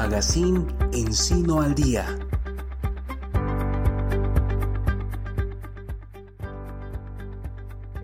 [0.00, 2.29] Magazine Encino al Día.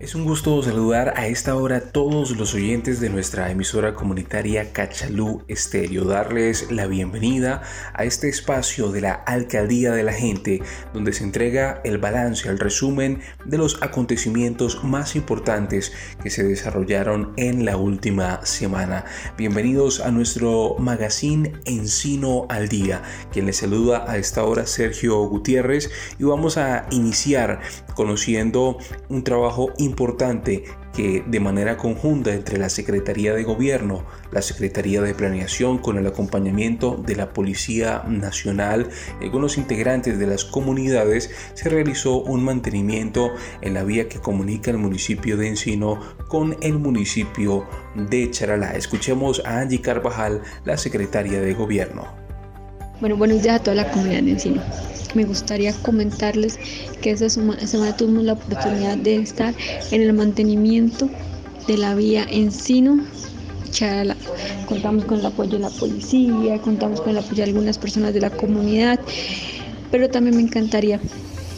[0.07, 4.71] Es un gusto saludar a esta hora a todos los oyentes de nuestra emisora comunitaria
[4.71, 7.61] Cachalú Estéreo, darles la bienvenida
[7.93, 10.61] a este espacio de la Alcaldía de la Gente,
[10.93, 15.91] donde se entrega el balance, el resumen de los acontecimientos más importantes
[16.23, 19.03] que se desarrollaron en la última semana.
[19.37, 23.01] Bienvenidos a nuestro magazine Encino al Día,
[23.33, 27.59] quien les saluda a esta hora Sergio Gutiérrez y vamos a iniciar
[27.93, 28.77] conociendo
[29.09, 35.01] un trabajo importante importante que de manera conjunta entre la Secretaría de Gobierno, la Secretaría
[35.01, 41.31] de Planeación con el acompañamiento de la Policía Nacional y algunos integrantes de las comunidades
[41.55, 46.77] se realizó un mantenimiento en la vía que comunica el municipio de Encino con el
[46.77, 48.75] municipio de Charalá.
[48.75, 52.26] Escuchemos a Angie Carvajal, la Secretaria de Gobierno.
[52.99, 54.61] Bueno, buenos días a toda la comunidad de Encino
[55.17, 56.59] me gustaría comentarles
[57.01, 59.53] que esta semana tuvimos la oportunidad de estar
[59.91, 61.09] en el mantenimiento
[61.67, 63.03] de la vía Encino
[63.71, 64.15] Chala.
[64.67, 68.21] Contamos con el apoyo de la policía, contamos con el apoyo de algunas personas de
[68.21, 68.99] la comunidad,
[69.91, 70.99] pero también me encantaría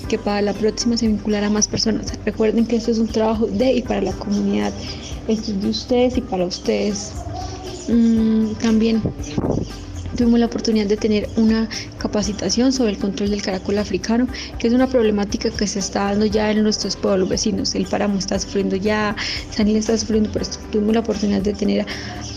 [0.08, 2.14] que para la próxima se vinculara más personas.
[2.26, 4.72] Recuerden que esto es un trabajo de y para la comunidad.
[5.28, 7.12] Esto es de ustedes y para ustedes.
[7.88, 9.02] Mm, también
[10.20, 14.28] tuvimos la oportunidad de tener una capacitación sobre el control del caracol africano,
[14.60, 17.74] que es una problemática que se está dando ya en nuestros pueblos vecinos.
[17.74, 19.16] El páramo está sufriendo ya,
[19.50, 21.86] Sanil está sufriendo, pero tuvimos la oportunidad de tener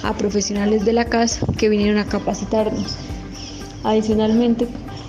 [0.04, 2.94] a, profesionales de la casa que vinieron a capacitarnos.
[3.82, 4.68] Adicionalmente,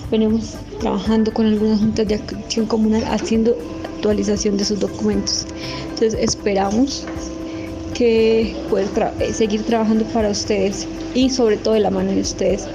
[0.10, 5.46] venimos trabajando con algunas juntas de acción comunal haciendo actualización de sus documentos.
[5.90, 7.06] Entonces esperamos
[7.94, 8.88] que poder
[9.34, 12.68] seguir trabajando para ustedes y sobre todo de la mano de ustedes.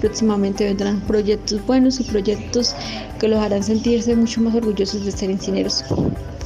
[0.00, 2.74] Próximamente vendrán proyectos buenos y proyectos
[3.20, 5.84] que los harán sentirse mucho más orgullosos de ser encineros.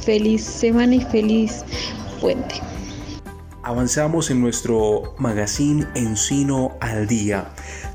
[0.01, 1.63] Feliz semana y feliz
[2.21, 2.55] puente.
[3.63, 7.49] Avanzamos en nuestro magazine Encino al Día.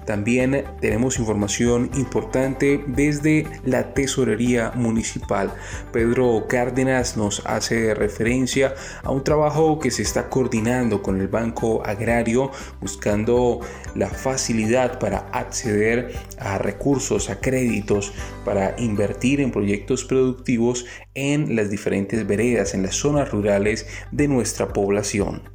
[0.05, 5.53] También tenemos información importante desde la Tesorería Municipal.
[5.93, 11.83] Pedro Cárdenas nos hace referencia a un trabajo que se está coordinando con el Banco
[11.85, 13.61] Agrario buscando
[13.95, 18.13] la facilidad para acceder a recursos, a créditos,
[18.45, 24.73] para invertir en proyectos productivos en las diferentes veredas, en las zonas rurales de nuestra
[24.73, 25.52] población.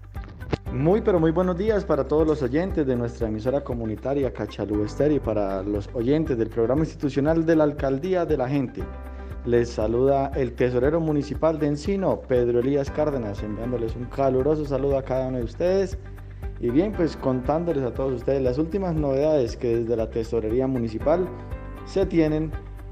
[0.73, 5.19] Muy pero muy buenos días para todos los oyentes de nuestra emisora comunitaria Cachalú y
[5.19, 8.83] para los oyentes del programa institucional de la Alcaldía de la Gente.
[9.45, 15.03] Les saluda el tesorero municipal de Encino, Pedro Elías Cárdenas, enviándoles un caluroso saludo a
[15.03, 15.97] cada uno de ustedes.
[16.59, 21.29] Y bien, pues contándoles a todos ustedes las últimas novedades que desde la tesorería municipal
[21.85, 22.51] se tienen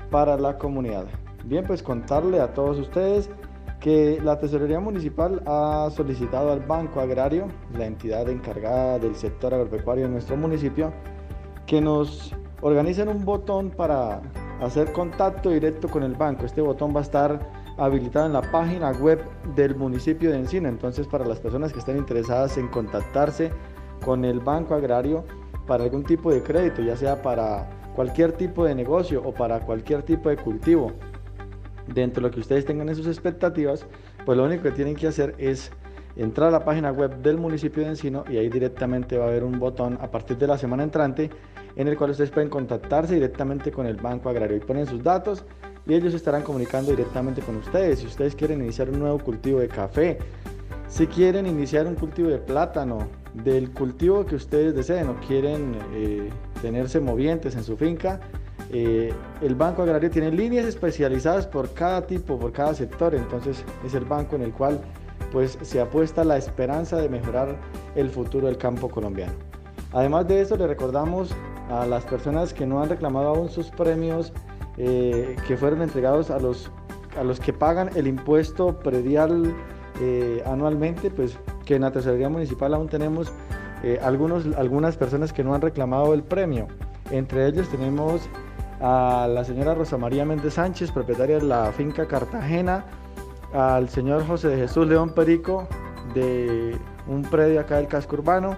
[0.09, 1.07] para la comunidad.
[1.43, 3.29] Bien, pues contarle a todos ustedes
[3.85, 10.06] que la Tesorería Municipal ha solicitado al Banco Agrario, la entidad encargada del sector agropecuario
[10.06, 10.91] de nuestro municipio,
[11.68, 14.23] que nos organicen un botón para
[14.59, 16.47] hacer contacto directo con el banco.
[16.47, 17.40] Este botón va a estar
[17.78, 19.22] habilitado en la página web
[19.56, 20.67] del municipio de Encino.
[20.67, 23.52] Entonces, para las personas que estén interesadas en contactarse
[24.03, 25.25] con el Banco Agrario
[25.67, 30.02] para algún tipo de crédito, ya sea para cualquier tipo de negocio o para cualquier
[30.02, 30.91] tipo de cultivo,
[31.88, 33.85] dentro de lo que ustedes tengan en sus expectativas,
[34.25, 35.72] pues lo único que tienen que hacer es
[36.16, 39.44] entrar a la página web del municipio de Encino y ahí directamente va a haber
[39.44, 41.29] un botón a partir de la semana entrante
[41.75, 45.44] en el cual ustedes pueden contactarse directamente con el Banco Agrario y ponen sus datos
[45.85, 48.00] y ellos estarán comunicando directamente con ustedes.
[48.00, 50.17] Si ustedes quieren iniciar un nuevo cultivo de café,
[50.88, 56.29] si quieren iniciar un cultivo de plátano, del cultivo que ustedes deseen o quieren eh,
[56.62, 58.22] tenerse movientes en su finca,
[58.71, 63.93] eh, el Banco Agrario tiene líneas especializadas por cada tipo, por cada sector, entonces es
[63.93, 64.79] el banco en el cual
[65.31, 67.55] pues se apuesta la esperanza de mejorar
[67.95, 69.34] el futuro del campo colombiano.
[69.91, 71.34] Además de eso, le recordamos
[71.69, 74.34] a las personas que no han reclamado aún sus premios
[74.78, 76.72] eh, que fueron entregados a los,
[77.17, 79.53] a los que pagan el impuesto predial
[80.01, 83.31] eh, anualmente, pues que en la tesorería municipal aún tenemos
[84.01, 86.67] algunos, algunas personas que no han reclamado el premio.
[87.11, 88.28] Entre ellos tenemos
[88.81, 92.85] a la señora Rosa María Méndez Sánchez, propietaria de la finca Cartagena,
[93.53, 95.67] al señor José de Jesús León Perico,
[96.13, 96.77] de
[97.07, 98.57] un predio acá del casco urbano,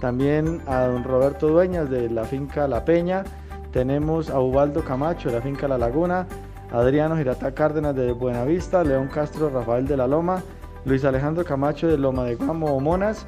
[0.00, 3.24] también a don Roberto Dueñas de la finca La Peña,
[3.72, 6.26] tenemos a Ubaldo Camacho de la finca La Laguna,
[6.72, 10.42] Adriano Girata Cárdenas de Buenavista, León Castro Rafael de la Loma,
[10.84, 13.26] Luis Alejandro Camacho de Loma de Guamo o Monas,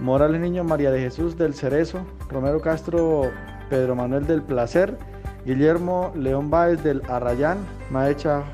[0.00, 3.30] Morales Niño María de Jesús del Cerezo, Romero Castro
[3.68, 4.98] Pedro Manuel del Placer,
[5.44, 7.58] Guillermo León Báez del Arrayán,
[7.90, 8.44] Maecha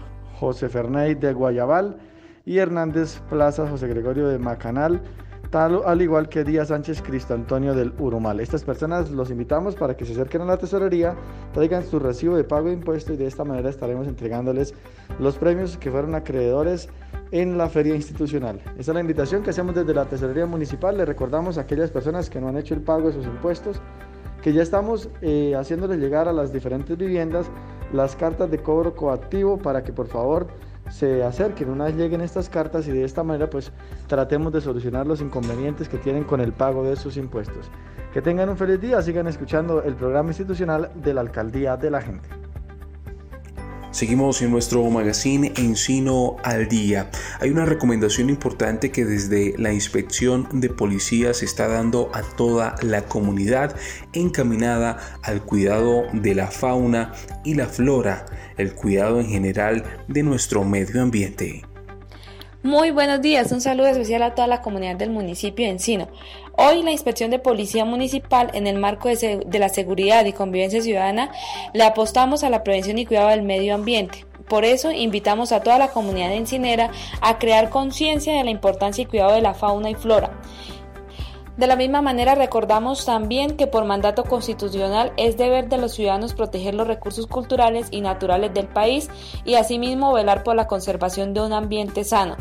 [0.40, 1.98] José Fernández de Guayabal
[2.46, 5.02] y Hernández Plaza José Gregorio de Macanal,
[5.50, 8.40] tal al igual que Díaz Sánchez Cristo Antonio del Urumal.
[8.40, 11.14] Estas personas los invitamos para que se acerquen a la tesorería,
[11.52, 14.72] traigan su recibo de pago de impuestos y de esta manera estaremos entregándoles
[15.18, 16.88] los premios que fueron acreedores
[17.32, 18.60] en la feria institucional.
[18.78, 20.96] Esa es la invitación que hacemos desde la tesorería municipal.
[20.96, 23.82] Le recordamos a aquellas personas que no han hecho el pago de sus impuestos
[24.42, 27.50] que ya estamos eh, haciéndoles llegar a las diferentes viviendas
[27.92, 30.48] las cartas de cobro coactivo para que por favor
[30.90, 33.72] se acerquen una vez lleguen estas cartas y de esta manera pues
[34.06, 37.70] tratemos de solucionar los inconvenientes que tienen con el pago de sus impuestos.
[38.12, 42.00] Que tengan un feliz día, sigan escuchando el programa institucional de la Alcaldía de la
[42.00, 42.28] Gente.
[43.90, 47.10] Seguimos en nuestro magazine Encino al Día.
[47.40, 52.76] Hay una recomendación importante que desde la inspección de policía se está dando a toda
[52.82, 53.74] la comunidad
[54.12, 57.14] encaminada al cuidado de la fauna
[57.44, 58.26] y la flora,
[58.58, 61.64] el cuidado en general de nuestro medio ambiente.
[62.64, 66.08] Muy buenos días, un saludo especial a toda la comunidad del municipio de Encino.
[66.56, 71.30] Hoy la Inspección de Policía Municipal, en el marco de, la seguridad y convivencia ciudadana,
[71.72, 74.26] le apostamos a la prevención y cuidado del medio ambiente.
[74.48, 76.90] Por eso invitamos a toda la comunidad encinera
[77.20, 80.32] a crear conciencia de la importancia y cuidado de la fauna y flora.
[81.56, 86.34] De la misma manera recordamos también que por mandato constitucional es deber de los ciudadanos
[86.34, 89.10] proteger los recursos culturales y naturales del país
[89.44, 92.36] y asimismo velar por la conservación de un ambiente sano.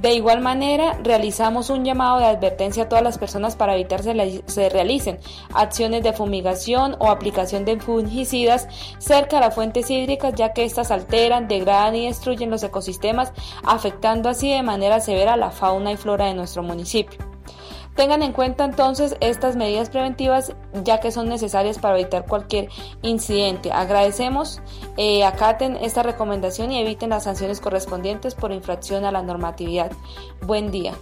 [0.00, 4.44] De igual manera, realizamos un llamado de advertencia a todas las personas para evitar que
[4.46, 5.18] se realicen
[5.52, 8.68] acciones de fumigación o aplicación de fungicidas
[8.98, 13.32] cerca de las fuentes hídricas, ya que estas alteran, degradan y destruyen los ecosistemas,
[13.64, 17.37] afectando así de manera severa la fauna y flora de nuestro municipio.
[17.98, 20.54] Tengan en cuenta entonces estas medidas preventivas
[20.84, 22.68] ya que son necesarias para evitar cualquier
[23.02, 23.72] incidente.
[23.72, 24.62] Agradecemos,
[24.96, 29.90] eh, acaten esta recomendación y eviten las sanciones correspondientes por infracción a la normatividad.
[30.46, 30.94] Buen día.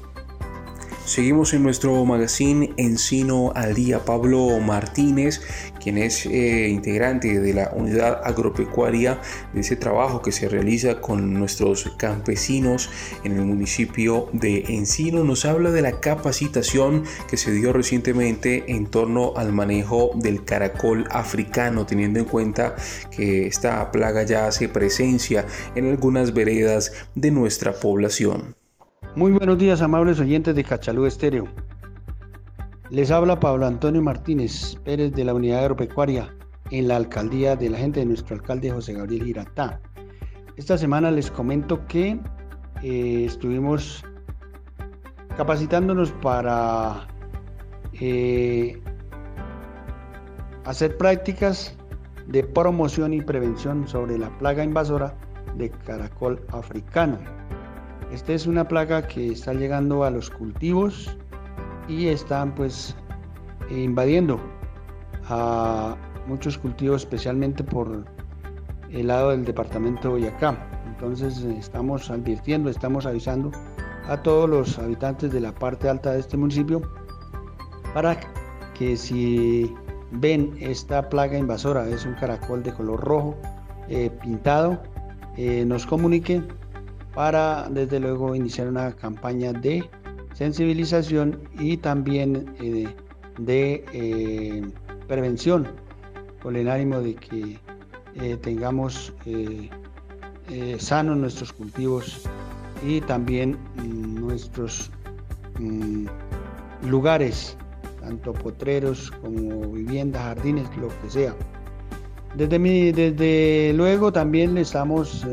[1.06, 4.04] Seguimos en nuestro magazine Encino al Día.
[4.04, 5.40] Pablo Martínez,
[5.80, 9.20] quien es eh, integrante de la unidad agropecuaria
[9.54, 12.90] de ese trabajo que se realiza con nuestros campesinos
[13.22, 18.86] en el municipio de Encino, nos habla de la capacitación que se dio recientemente en
[18.86, 22.74] torno al manejo del caracol africano, teniendo en cuenta
[23.12, 28.55] que esta plaga ya hace presencia en algunas veredas de nuestra población.
[29.16, 31.48] Muy buenos días, amables oyentes de Cachalú Estéreo.
[32.90, 36.36] Les habla Pablo Antonio Martínez Pérez de la Unidad Agropecuaria
[36.70, 39.80] en la alcaldía de la gente de nuestro alcalde José Gabriel Giratá.
[40.58, 42.20] Esta semana les comento que
[42.82, 44.04] eh, estuvimos
[45.38, 47.08] capacitándonos para
[47.94, 48.78] eh,
[50.66, 51.74] hacer prácticas
[52.26, 55.14] de promoción y prevención sobre la plaga invasora
[55.56, 57.35] de caracol africano.
[58.12, 61.16] Esta es una plaga que está llegando a los cultivos
[61.88, 62.94] y están pues
[63.70, 64.40] invadiendo
[65.28, 68.04] a muchos cultivos, especialmente por
[68.90, 70.56] el lado del departamento de Boyacá.
[70.86, 73.50] Entonces estamos advirtiendo, estamos avisando
[74.08, 76.82] a todos los habitantes de la parte alta de este municipio
[77.92, 78.18] para
[78.74, 79.74] que si
[80.12, 83.36] ven esta plaga invasora, es un caracol de color rojo
[83.88, 84.80] eh, pintado,
[85.36, 86.46] eh, nos comuniquen
[87.16, 89.88] para desde luego iniciar una campaña de
[90.34, 92.86] sensibilización y también eh,
[93.38, 94.62] de eh,
[95.08, 95.66] prevención
[96.42, 97.58] con el ánimo de que
[98.16, 99.14] eh, tengamos
[100.78, 102.20] sanos nuestros cultivos
[102.86, 104.90] y también mm, nuestros
[105.58, 106.06] mm,
[106.86, 107.56] lugares,
[108.02, 111.34] tanto potreros como viviendas, jardines, lo que sea.
[112.36, 115.24] Desde, mi, desde luego también estamos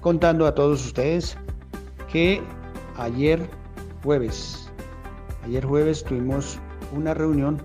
[0.00, 1.36] contando a todos ustedes
[2.10, 2.42] que
[2.96, 3.48] ayer
[4.02, 4.70] jueves,
[5.44, 6.58] ayer jueves tuvimos
[6.96, 7.60] una reunión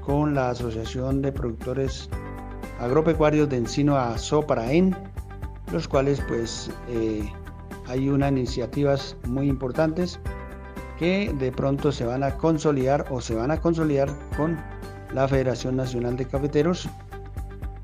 [0.00, 2.08] con la Asociación de Productores
[2.80, 4.96] Agropecuarios de Encino a Soparaen,
[5.72, 7.30] los cuales pues eh,
[7.86, 10.18] hay unas iniciativas muy importantes
[10.98, 14.56] que de pronto se van a consolidar o se van a consolidar con
[15.14, 16.88] la Federación Nacional de Cafeteros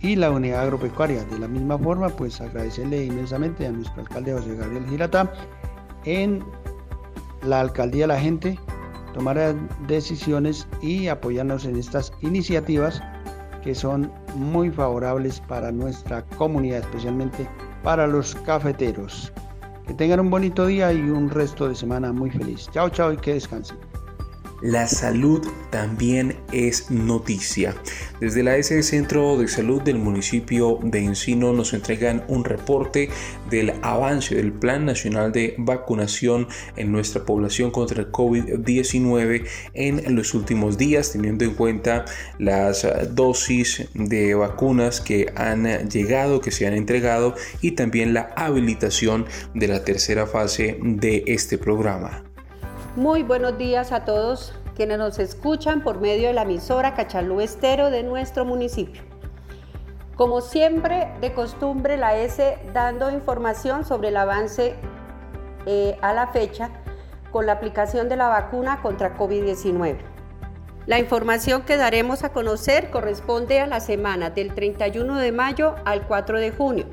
[0.01, 1.25] y la unidad agropecuaria.
[1.25, 5.33] De la misma forma, pues agradecerle inmensamente a nuestro alcalde José Gabriel Girata
[6.05, 6.45] en
[7.43, 8.59] la alcaldía la gente
[9.15, 9.55] tomar
[9.87, 13.03] decisiones y apoyarnos en estas iniciativas
[13.63, 17.49] que son muy favorables para nuestra comunidad, especialmente
[17.83, 19.33] para los cafeteros.
[19.87, 22.69] Que tengan un bonito día y un resto de semana muy feliz.
[22.73, 23.88] Chao, chao y que descansen.
[24.61, 27.75] La salud también es noticia.
[28.21, 33.09] Desde la S Centro de Salud del municipio de Encino nos entregan un reporte
[33.51, 40.35] del avance del Plan Nacional de Vacunación en nuestra población contra el COVID-19 en los
[40.35, 42.05] últimos días, teniendo en cuenta
[42.39, 49.27] las dosis de vacunas que han llegado, que se han entregado y también la habilitación
[49.55, 52.28] de la tercera fase de este programa.
[52.99, 57.93] Muy buenos días a todos quienes nos escuchan por medio de la emisora Cachalú Estero
[57.93, 59.03] de nuestro municipio.
[60.17, 64.75] Como siempre, de costumbre, la S dando información sobre el avance
[65.67, 66.71] eh, a la fecha
[67.31, 69.99] con la aplicación de la vacuna contra COVID-19.
[70.87, 76.05] La información que daremos a conocer corresponde a la semana del 31 de mayo al
[76.09, 76.87] 4 de junio.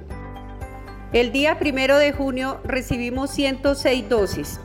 [1.13, 4.59] El día 1 de junio recibimos 106 dosis,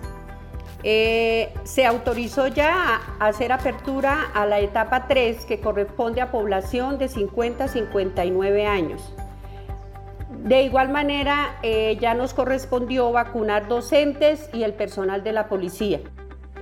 [0.83, 6.99] eh, se autorizó ya a hacer apertura a la etapa 3 que corresponde a población
[6.99, 9.15] de 50 a 59 años.
[10.31, 16.01] De igual manera, eh, ya nos correspondió vacunar docentes y el personal de la policía.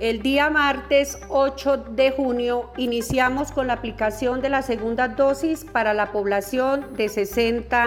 [0.01, 5.93] El día martes 8 de junio iniciamos con la aplicación de la segunda dosis para
[5.93, 7.85] la población de 60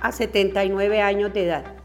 [0.00, 1.81] a 79 años de edad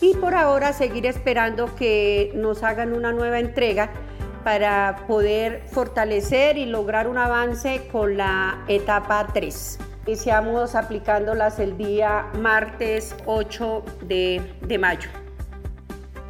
[0.00, 3.90] y por ahora seguir esperando que nos hagan una nueva entrega
[4.44, 9.78] para poder fortalecer y lograr un avance con la etapa 3.
[10.06, 15.23] Iniciamos aplicándolas el día martes 8 de, de mayo.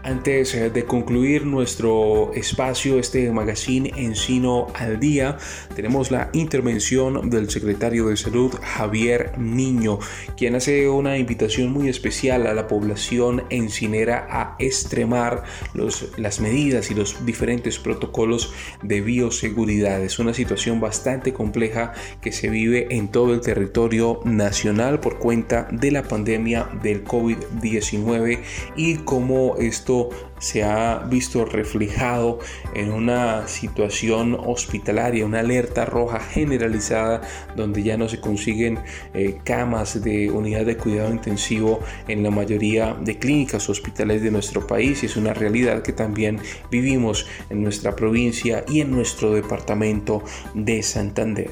[0.05, 5.39] Antes eh, de concluir nuestro espacio, este magazine Encino al Día,
[5.75, 9.99] tenemos la intervención del secretario de Salud Javier Niño,
[10.37, 16.91] quien hace una invitación muy especial a la población encinera a extremar los, las medidas
[16.91, 20.03] y los diferentes protocolos de bioseguridad.
[20.03, 25.67] Es una situación bastante compleja que se vive en todo el territorio nacional por cuenta
[25.73, 28.41] de la pandemia del COVID-19
[28.77, 29.94] y cómo esto
[30.39, 32.39] se ha visto reflejado
[32.75, 37.23] en una situación hospitalaria, una alerta roja generalizada
[37.57, 38.79] donde ya no se consiguen
[39.15, 44.67] eh, camas de unidad de cuidado intensivo en la mayoría de clínicas hospitales de nuestro
[44.67, 50.23] país y es una realidad que también vivimos en nuestra provincia y en nuestro departamento
[50.55, 51.51] de Santander.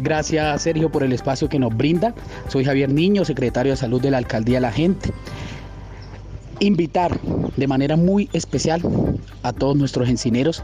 [0.00, 2.14] Gracias Sergio por el espacio que nos brinda.
[2.48, 5.10] Soy Javier Niño, secretario de Salud de la Alcaldía La Gente
[6.60, 7.18] invitar
[7.56, 8.82] de manera muy especial
[9.42, 10.62] a todos nuestros encineros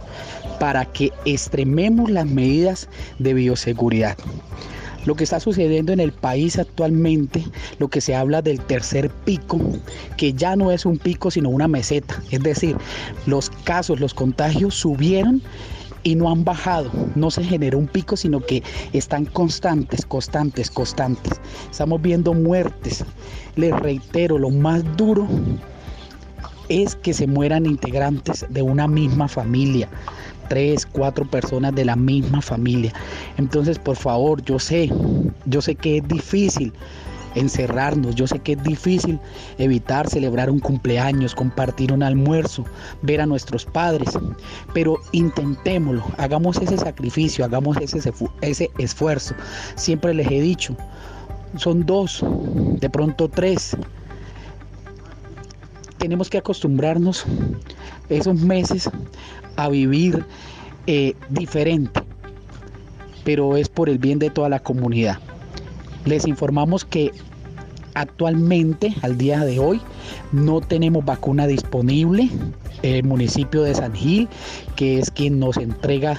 [0.58, 4.16] para que extrememos las medidas de bioseguridad.
[5.04, 7.44] Lo que está sucediendo en el país actualmente,
[7.78, 9.60] lo que se habla del tercer pico,
[10.16, 12.76] que ya no es un pico sino una meseta, es decir,
[13.26, 15.42] los casos, los contagios subieron
[16.04, 21.40] y no han bajado, no se generó un pico, sino que están constantes, constantes, constantes.
[21.70, 23.04] Estamos viendo muertes.
[23.56, 25.26] Les reitero, lo más duro
[26.68, 29.88] es que se mueran integrantes de una misma familia,
[30.48, 32.92] tres, cuatro personas de la misma familia.
[33.36, 34.90] Entonces, por favor, yo sé,
[35.46, 36.72] yo sé que es difícil
[37.34, 39.18] encerrarnos, yo sé que es difícil
[39.58, 42.64] evitar celebrar un cumpleaños, compartir un almuerzo,
[43.02, 44.10] ver a nuestros padres,
[44.72, 49.34] pero intentémoslo, hagamos ese sacrificio, hagamos ese, ese esfuerzo.
[49.74, 50.76] Siempre les he dicho,
[51.56, 52.24] son dos,
[52.80, 53.76] de pronto tres,
[56.04, 57.24] tenemos que acostumbrarnos
[58.10, 58.90] esos meses
[59.56, 60.22] a vivir
[60.86, 62.02] eh, diferente,
[63.24, 65.18] pero es por el bien de toda la comunidad.
[66.04, 67.10] Les informamos que
[67.94, 69.80] actualmente, al día de hoy,
[70.30, 72.28] no tenemos vacuna disponible.
[72.82, 74.28] El municipio de San Gil,
[74.76, 76.18] que es quien nos entrega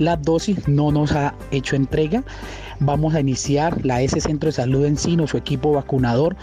[0.00, 2.24] las dosis, no nos ha hecho entrega.
[2.80, 6.34] Vamos a iniciar la S Centro de Salud Encino, su equipo vacunador,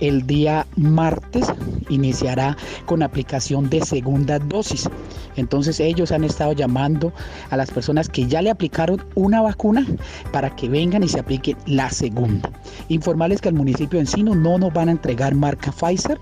[0.00, 1.46] el día martes
[1.88, 4.88] iniciará con aplicación de segunda dosis.
[5.36, 7.12] Entonces ellos han estado llamando
[7.50, 9.86] a las personas que ya le aplicaron una vacuna
[10.32, 12.50] para que vengan y se apliquen la segunda.
[12.88, 16.20] Informarles que al municipio de Encino no nos van a entregar marca Pfizer.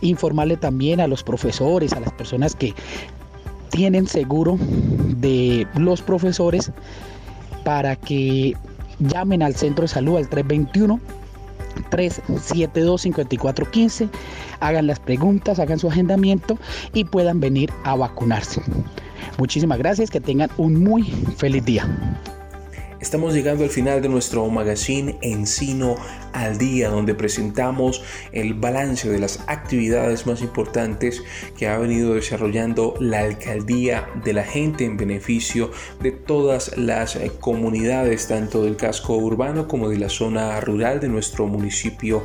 [0.00, 2.74] Informarle también a los profesores, a las personas que
[3.72, 4.56] tienen seguro
[5.16, 6.70] de los profesores
[7.64, 8.54] para que
[9.00, 11.00] llamen al centro de salud al 321
[11.90, 14.10] 372-5415,
[14.60, 16.58] hagan las preguntas, hagan su agendamiento
[16.92, 18.60] y puedan venir a vacunarse.
[19.38, 21.04] Muchísimas gracias, que tengan un muy
[21.36, 21.88] feliz día.
[23.00, 25.96] Estamos llegando al final de nuestro magazine Encino
[26.32, 31.22] al día donde presentamos el balance de las actividades más importantes
[31.56, 35.70] que ha venido desarrollando la alcaldía de la gente en beneficio
[36.00, 41.08] de todas las eh, comunidades, tanto del casco urbano como de la zona rural de
[41.08, 42.22] nuestro municipio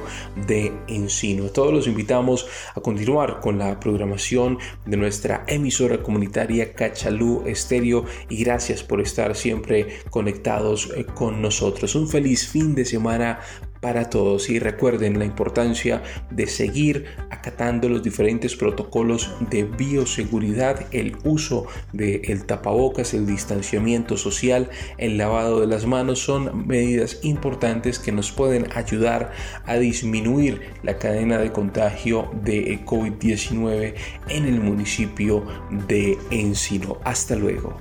[0.47, 1.49] de Encino.
[1.49, 8.43] Todos los invitamos a continuar con la programación de nuestra emisora comunitaria Cachalú Estéreo y
[8.43, 11.95] gracias por estar siempre conectados eh, con nosotros.
[11.95, 13.39] Un feliz fin de semana
[13.81, 21.17] para todos y recuerden la importancia de seguir acatando los diferentes protocolos de bioseguridad, el
[21.23, 27.99] uso del el tapabocas, el distanciamiento social, el lavado de las manos son medidas importantes
[27.99, 29.31] que nos pueden ayudar
[29.65, 33.93] a disminuir la cadena de contagio de COVID-19
[34.29, 35.45] en el municipio
[35.87, 36.97] de Encino.
[37.03, 37.77] Hasta luego.